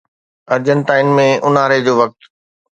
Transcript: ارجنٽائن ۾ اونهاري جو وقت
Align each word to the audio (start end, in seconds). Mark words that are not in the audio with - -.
ارجنٽائن 0.55 1.07
۾ 1.21 1.27
اونهاري 1.45 1.79
جو 1.89 1.93
وقت 2.03 2.19